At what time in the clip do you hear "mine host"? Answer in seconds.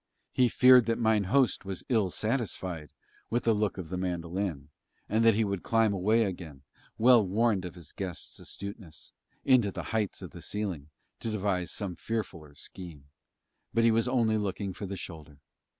0.97-1.63